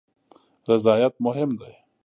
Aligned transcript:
رضایت 0.67 1.13
مهم 1.19 1.49
دی 1.59 1.73